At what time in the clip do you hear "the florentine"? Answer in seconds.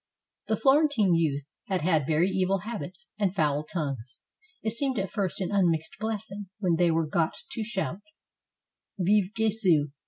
0.47-1.13